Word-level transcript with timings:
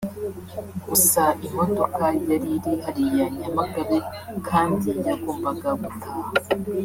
Gusa 0.89 1.23
imodoka 1.47 2.03
yari 2.29 2.47
iri 2.57 2.73
hariya(Nyamagabe) 2.83 3.97
kandi 4.47 4.89
yagombaga 5.07 5.69
gutaha 5.81 6.29